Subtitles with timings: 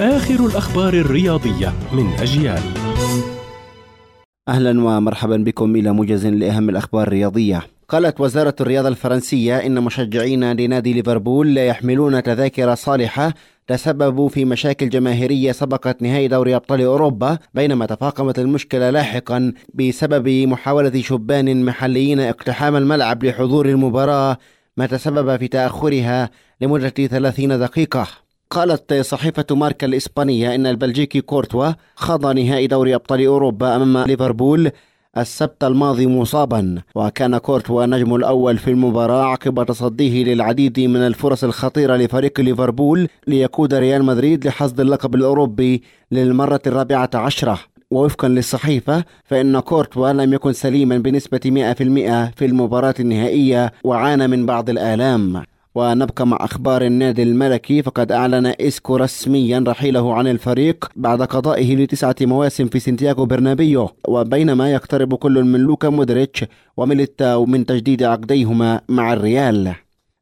[0.00, 2.62] آخر الأخبار الرياضية من أجيال.
[4.48, 7.62] أهلا ومرحبا بكم إلى موجز لأهم الأخبار الرياضية.
[7.88, 13.34] قالت وزارة الرياضة الفرنسية إن مشجعين لنادي ليفربول لا يحملون تذاكر صالحة
[13.66, 21.02] تسببوا في مشاكل جماهيرية سبقت نهائي دوري أبطال أوروبا بينما تفاقمت المشكلة لاحقا بسبب محاولة
[21.02, 24.36] شبان محليين اقتحام الملعب لحضور المباراة
[24.76, 26.30] ما تسبب في تأخرها
[26.60, 28.06] لمدة 30 دقيقة.
[28.52, 34.70] قالت صحيفة ماركا الإسبانية إن البلجيكي كورتوا خاض نهائي دوري أبطال أوروبا أمام ليفربول
[35.18, 36.78] السبت الماضي مصابا.
[36.94, 43.74] وكان كورتوا النجم الأول في المباراة عقب تصديه للعديد من الفرص الخطيرة لفريق ليفربول ليقود
[43.74, 47.58] ريال مدريد لحصد اللقب الأوروبي للمرة الرابعة عشرة.
[47.90, 54.70] ووفقا للصحيفة فإن كورتوا لم يكن سليما بنسبة 100% في المباراة النهائية وعانى من بعض
[54.70, 55.42] الآلام.
[55.74, 62.16] ونبقى مع أخبار النادي الملكي فقد أعلن إسكو رسميا رحيله عن الفريق بعد قضائه لتسعة
[62.20, 63.90] مواسم في سانتياغو برنابيو.
[64.08, 66.44] وبينما يقترب كل من لوكا مودريتش
[66.76, 69.74] وميليتاو من تجديد عقديهما مع الريال.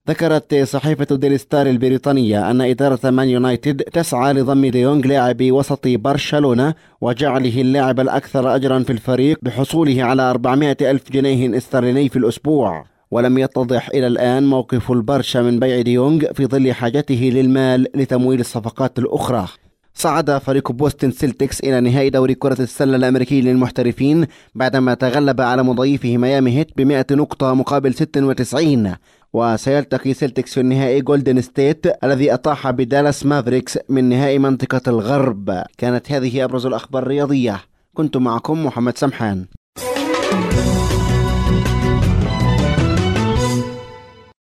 [0.09, 6.75] ذكرت صحيفة ديلي ستار البريطانية أن إدارة مان يونايتد تسعى لضم ديونغ لاعب وسط برشلونة
[7.01, 12.85] وجعله اللاعب الأكثر أجرا في الفريق بحصوله على 400 ألف جنيه استرليني في الأسبوع.
[13.11, 18.99] ولم يتضح إلى الآن موقف البرشا من بيع ديونغ في ظل حاجته للمال لتمويل الصفقات
[18.99, 19.47] الأخرى.
[19.95, 26.17] صعد فريق بوستن سيلتكس إلى نهائي دوري كرة السلة الأمريكي للمحترفين بعدما تغلب على مضيفه
[26.17, 28.95] ميامي هيت ب 100 نقطة مقابل 96
[29.33, 35.63] وسيلتقي سيلتكس في النهائي جولدن ستيت الذي أطاح بدالاس مافريكس من نهائي منطقة الغرب.
[35.79, 37.61] كانت هذه أبرز الأخبار الرياضية.
[37.95, 39.47] كنت معكم محمد سمحان.